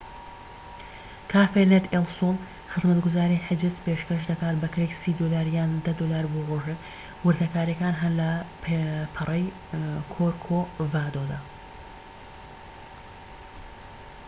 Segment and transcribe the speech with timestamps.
[1.31, 2.37] کافێ نێت ئێل سۆل
[2.71, 6.79] خزمەتگوزاری حیجز پێشکەش دەکات بە کرێی ٣٠ دۆلار یان ١٠ دۆلار بۆ ڕۆژێك،
[7.25, 8.29] وردەکاریەکان هەن لە
[9.15, 9.53] پەڕەی
[10.13, 11.39] کۆرکۆڤادۆدا